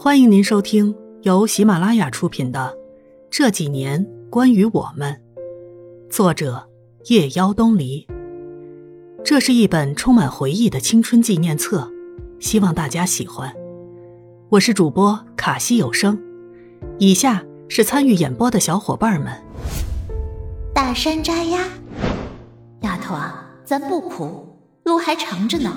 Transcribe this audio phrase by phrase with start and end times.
[0.00, 2.72] 欢迎您收听由喜马拉雅出品的
[3.32, 5.20] 《这几年关于我们》，
[6.08, 6.68] 作者
[7.06, 8.06] 夜妖东篱。
[9.24, 11.90] 这是一本充满回忆的青春纪念册，
[12.38, 13.52] 希望大家喜欢。
[14.50, 16.16] 我是主播卡西有声，
[16.98, 19.32] 以下是参与演播的小伙伴们。
[20.72, 21.64] 大山楂鸭，
[22.82, 24.46] 丫头啊，咱不哭，
[24.84, 25.72] 路还长着呢，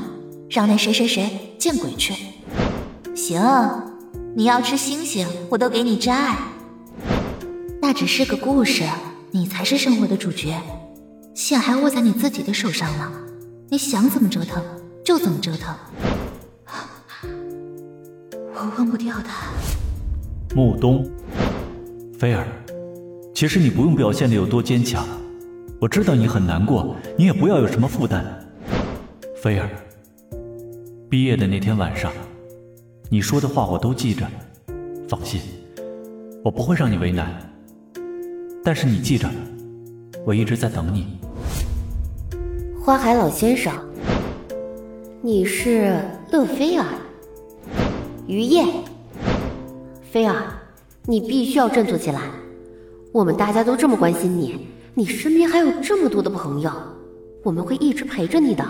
[0.48, 2.14] 让那谁谁谁见鬼去！
[3.16, 3.42] 行。
[4.34, 6.37] 你要吃星星，我都给你摘。
[7.82, 8.83] 那只是个故事，
[9.29, 10.56] 你才是生活的主角，
[11.36, 13.11] 线还握在你自己的手上呢。
[13.70, 14.64] 你想怎么折腾
[15.04, 15.75] 就怎么折腾，
[18.54, 19.25] 我忘不掉的。
[20.56, 21.09] 木冬，
[22.18, 22.48] 菲儿，
[23.34, 25.06] 其实你不用表现的有多坚强，
[25.79, 28.25] 我知道你很难过，你也不要有什么负担。
[29.42, 29.70] 菲儿，
[31.09, 32.09] 毕业的那天晚上。
[33.14, 34.25] 你说的话我都记着，
[35.06, 35.42] 放心，
[36.45, 37.30] 我不会让你为难。
[38.64, 39.30] 但是你记着，
[40.26, 41.20] 我一直在等你。
[42.82, 43.73] 花海老先生，
[45.22, 46.00] 你是
[46.32, 46.86] 乐菲儿，
[48.28, 48.66] 于燕，
[50.09, 50.45] 菲儿，
[51.04, 52.22] 你必须要振作起来。
[53.12, 56.72] 我们大家都这么关心你，你身边还有这么多的朋友，
[57.44, 58.66] 我们会一直陪着你的。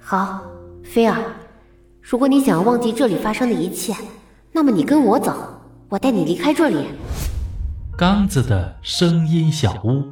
[0.00, 0.42] 好，
[0.82, 1.22] 菲儿。
[2.06, 3.94] 如果你想要忘记这里发生的一切，
[4.52, 5.32] 那么你跟我走，
[5.88, 6.84] 我带你离开这里。
[7.96, 10.04] 刚子的声音小屋。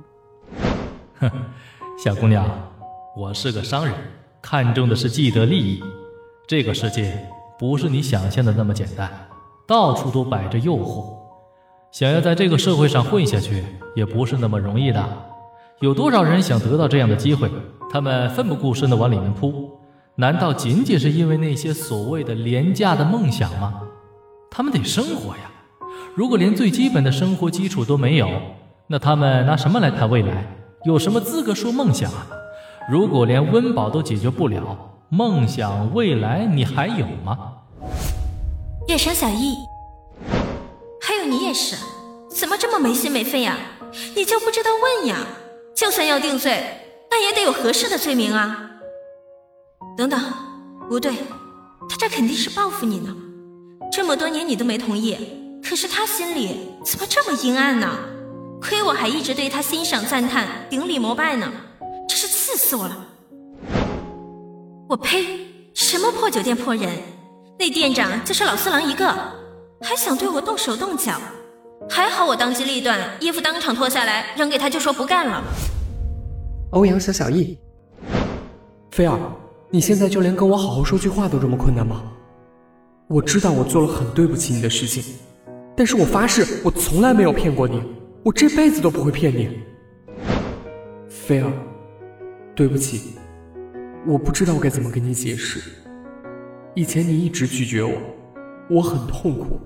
[1.20, 1.31] 哼，
[2.03, 2.48] 小姑娘，
[3.15, 3.95] 我是个商人，
[4.41, 5.83] 看重的是既得利益。
[6.48, 9.11] 这个世界不是你想象的那么简单，
[9.67, 11.05] 到处都摆着诱惑。
[11.91, 13.63] 想要在这个社会上混下去，
[13.95, 15.07] 也不是那么容易的。
[15.81, 17.51] 有多少人想得到这样的机会，
[17.91, 19.72] 他们奋不顾身的往里面扑。
[20.23, 23.75] 难道仅仅是因为那些所谓的廉价的梦想吗？
[24.48, 25.51] 他们得生活呀！
[26.14, 28.31] 如果连最基本的生活基础都没有，
[28.87, 30.47] 那他们拿什么来谈未来？
[30.84, 32.24] 有什么资格说梦想啊？
[32.89, 37.36] 如果连温饱都解决不了，梦想未来你还有吗？
[38.86, 39.57] 夜神小易，
[41.01, 41.75] 还有你也是，
[42.30, 43.57] 怎么这么没心没肺呀？
[44.14, 45.17] 你就不知道问呀？
[45.75, 46.63] 就算要定罪，
[47.11, 48.69] 那也得有合适的罪名啊！
[49.97, 50.20] 等等，
[50.89, 51.13] 不对，
[51.89, 53.14] 他这肯定是报复你呢。
[53.91, 55.17] 这么多年你都没同意，
[55.63, 57.89] 可是他心里怎么这么阴暗呢？
[58.61, 61.52] 亏我还一直对他欣赏、赞叹、顶礼膜拜呢，
[62.08, 63.07] 真是气死我了！
[64.89, 65.47] 我呸！
[65.75, 66.91] 什么破酒店破人？
[67.58, 69.14] 那店长就是老四郎一个，
[69.83, 71.20] 还想对我动手动脚。
[71.91, 75.42] 还好我当机立断，衣服当场脱下来扔给他，就说不干了。
[76.70, 77.58] 欧阳小小易，
[78.92, 79.19] 菲儿。
[79.74, 82.02] 你现在就连跟我好好说句话都这么困难吗？
[83.08, 85.02] 我知道我做了很对不起你的事情，
[85.74, 87.83] 但是我发誓我从来没有骗过你，
[88.22, 89.48] 我这辈子都不会骗你。
[91.08, 91.50] 菲儿，
[92.55, 93.14] 对不起，
[94.06, 95.58] 我不知道该怎么跟你解释。
[96.74, 97.92] 以前你一直拒绝我，
[98.68, 99.58] 我很痛苦，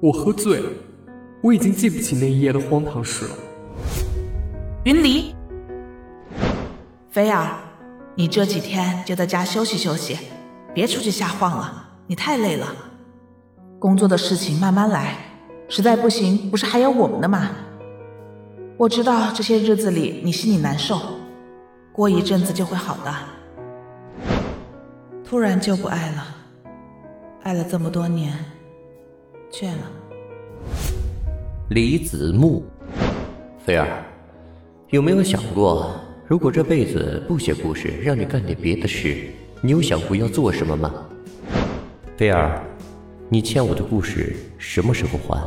[0.00, 0.70] 我喝醉了，
[1.42, 3.32] 我已经记不起那一夜的荒唐事了。
[4.84, 5.34] 云离，
[7.10, 7.58] 菲儿。
[8.18, 10.16] 你这几天就在家休息休息，
[10.72, 12.66] 别出去瞎晃了，你太累了。
[13.78, 15.18] 工作的事情慢慢来，
[15.68, 17.50] 实在不行，不是还有我们的吗？
[18.78, 20.98] 我知道这些日子里你心里难受，
[21.92, 23.14] 过一阵子就会好的。
[25.22, 26.26] 突然就不爱了，
[27.42, 28.32] 爱了这么多年，
[29.52, 29.92] 倦了。
[31.68, 32.64] 李子木，
[33.62, 34.02] 菲儿，
[34.88, 35.90] 有没有想过？
[36.28, 40.92] 如果这辈子不写故事，让你干点别的事，你有想过要做什么吗？
[42.16, 42.64] 菲儿，
[43.28, 45.40] 你欠我的故事什么时候还？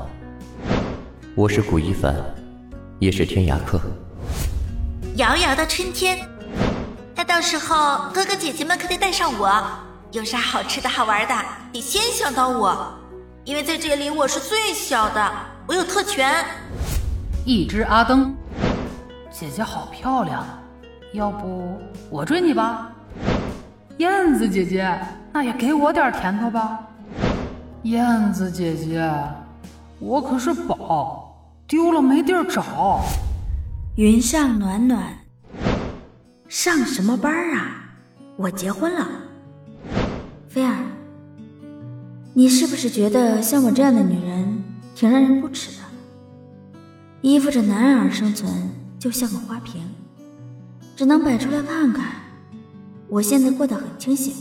[1.35, 2.16] 我是古一凡，
[2.97, 3.78] 也是天涯客。
[5.18, 6.18] 遥遥的春天，
[7.13, 9.62] 那到时候哥哥姐姐们可得带上我，
[10.13, 11.35] 有啥好吃的好玩的，
[11.73, 12.89] 得先想到我，
[13.44, 15.31] 因为在这里我是最小的，
[15.68, 16.33] 我有特权。
[17.44, 18.33] 一只阿灯，
[19.30, 20.48] 姐姐好漂亮。
[21.13, 21.79] 要不
[22.09, 22.91] 我追你吧，
[23.97, 25.00] 燕子姐姐，
[25.33, 26.79] 那也给我点甜头吧。
[27.83, 29.11] 燕子姐姐，
[30.00, 31.35] 我可是宝，
[31.67, 33.01] 丢了没地儿找。
[33.95, 35.03] 云上暖暖，
[36.47, 37.95] 上什么班啊？
[38.38, 39.07] 我结婚了。
[40.47, 40.75] 菲儿，
[42.33, 44.63] 你是不是觉得像我这样的女人
[44.94, 45.83] 挺让人不齿的？
[47.21, 48.69] 依附着男人而生存，
[49.00, 49.81] 就像个花瓶。
[51.00, 52.12] 只能摆出来看看。
[53.07, 54.34] 我现在过得很清醒，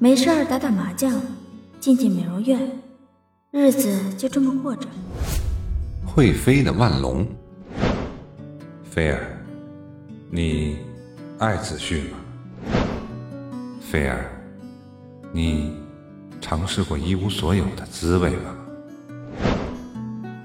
[0.00, 1.22] 没事儿打打麻将，
[1.78, 2.58] 进进美容院，
[3.52, 4.88] 日子就这么过着。
[6.04, 7.24] 会飞的万龙，
[8.82, 9.38] 菲儿，
[10.28, 10.76] 你
[11.38, 12.18] 爱子旭吗？
[13.80, 14.28] 菲儿，
[15.32, 15.72] 你
[16.40, 18.56] 尝试过一无所有的滋味吗？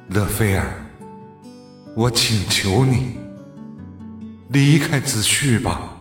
[0.09, 0.85] 乐菲儿，
[1.95, 3.17] 我请求你
[4.49, 5.97] 离开子旭吧。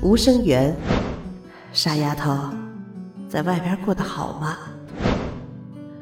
[0.00, 0.76] 吴生源，
[1.72, 2.50] 傻丫头，
[3.28, 4.56] 在外边过得好吗？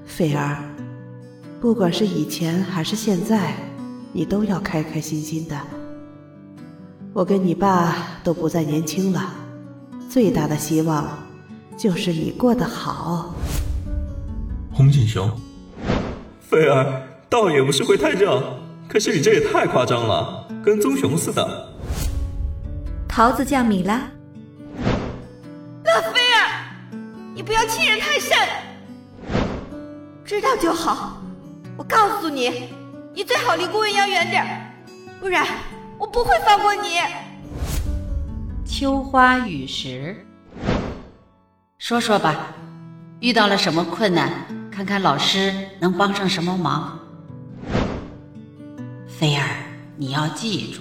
[0.05, 0.59] 菲儿，
[1.61, 3.55] 不管是以前还是现在，
[4.13, 5.59] 你都要开开心心的。
[7.15, 9.33] 我跟你爸都不再年轻了，
[10.11, 11.09] 最大的希望
[11.79, 13.35] 就是你过得好。
[14.71, 15.31] 洪锦雄，
[16.41, 18.43] 菲儿，倒也不是会太正，
[18.87, 21.73] 可是你这也太夸张了，跟棕熊似的。
[23.09, 24.03] 桃子酱米拉，
[25.85, 26.75] 乐菲儿，
[27.37, 28.37] 你不要欺人太甚，
[30.25, 31.23] 知道就好。
[31.77, 32.75] 我告诉你，
[33.15, 34.45] 你最好离顾未央远点
[35.21, 35.47] 不然
[35.99, 36.99] 我不会放过你。
[38.67, 40.27] 秋花雨时，
[41.79, 42.49] 说说吧，
[43.21, 44.33] 遇到了什么困难？
[44.73, 46.99] 看看老师能帮上什么忙。
[49.07, 49.47] 菲儿，
[49.97, 50.81] 你要记住。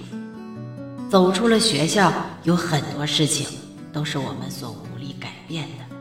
[1.08, 2.12] 走出了学校，
[2.44, 3.46] 有很多事情
[3.92, 5.96] 都是我们所无力改变的。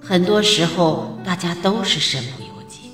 [0.00, 2.90] 很多时候，大家都是身不由己。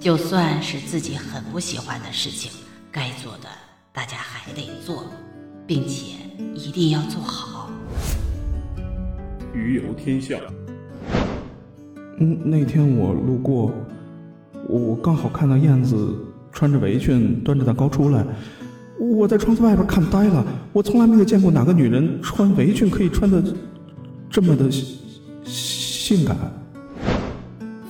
[0.00, 2.50] 就算是自己很不喜欢的事情，
[2.90, 3.48] 该做的
[3.92, 5.04] 大家还得做，
[5.66, 6.16] 并且
[6.54, 7.70] 一定要做好。
[9.52, 10.40] 鱼游天下。
[12.18, 13.70] 嗯，那天我路过，
[14.68, 16.16] 我我刚好看到燕子
[16.60, 18.22] 穿着围裙，端着蛋糕出来。
[18.98, 23.42] 我在窗子外边看呆了，我从来没有见过哪个女人穿围裙可以穿的
[24.28, 24.70] 这么的
[25.42, 26.36] 性感。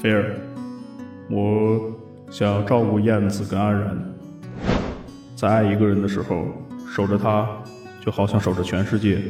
[0.00, 0.36] 菲儿，
[1.28, 1.80] 我
[2.30, 3.98] 想要照顾燕子跟安然，
[5.34, 6.46] 在爱一个人的时候，
[6.94, 7.48] 守着他
[8.06, 9.20] 就好像守着全世界，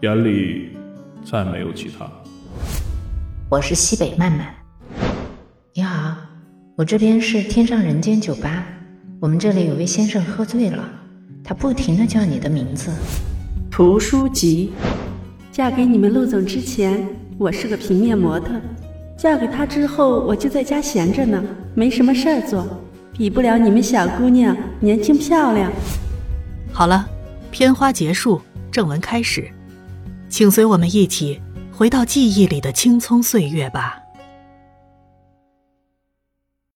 [0.00, 0.70] 眼里
[1.22, 2.10] 再没有其他。
[3.50, 4.46] 我是西北曼曼，
[6.80, 8.64] 我这边是天上人间酒吧，
[9.20, 10.90] 我们这里有位先生喝醉了。
[11.44, 12.90] 他不停的叫你的名字，
[13.70, 14.72] 图书集。
[15.52, 17.06] 嫁给你们陆总之前，
[17.36, 18.54] 我是个平面模特；
[19.14, 21.44] 嫁给他之后，我就在家闲着呢，
[21.74, 22.66] 没什么事儿做，
[23.12, 25.70] 比不了你们小姑娘年轻漂亮。
[26.72, 27.06] 好了，
[27.50, 28.40] 片花结束，
[28.72, 29.46] 正文开始，
[30.30, 33.99] 请随我们一起回到记忆里的青葱岁月吧。